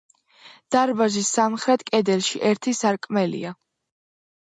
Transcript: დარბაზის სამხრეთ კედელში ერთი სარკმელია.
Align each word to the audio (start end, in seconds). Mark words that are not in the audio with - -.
დარბაზის 0.75 1.27
სამხრეთ 1.35 1.83
კედელში 1.89 2.41
ერთი 2.53 2.73
სარკმელია. 2.79 3.53